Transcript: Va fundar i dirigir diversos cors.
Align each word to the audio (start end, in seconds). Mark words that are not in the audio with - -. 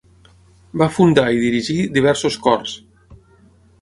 Va 0.81 0.87
fundar 0.95 1.25
i 1.35 1.43
dirigir 1.43 1.77
diversos 1.99 2.39
cors. 2.47 2.77